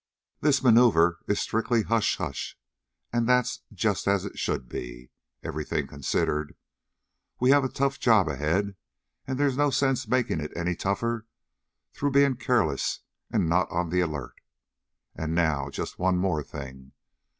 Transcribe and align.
This 0.39 0.63
maneuver 0.63 1.19
is 1.27 1.39
strictly 1.39 1.83
hush 1.83 2.17
hush. 2.17 2.57
And 3.13 3.29
that's 3.29 3.61
just 3.71 4.07
as 4.07 4.25
it 4.25 4.39
should 4.39 4.67
be, 4.67 5.11
everything 5.43 5.85
considered. 5.85 6.55
We 7.39 7.51
have 7.51 7.63
a 7.63 7.69
tough 7.69 7.99
job 7.99 8.27
ahead, 8.27 8.75
and 9.27 9.37
there's 9.39 9.57
no 9.57 9.69
sense 9.69 10.07
making 10.07 10.41
it 10.41 10.51
any 10.57 10.75
tougher 10.75 11.27
through 11.93 12.13
being 12.13 12.35
careless 12.35 13.01
and 13.29 13.47
not 13.47 13.69
on 13.69 13.89
the 13.91 14.01
alert. 14.01 14.41
And 15.15 15.35
now, 15.35 15.69
just 15.69 15.99
one 15.99 16.17
more 16.17 16.41
thing. 16.41 16.93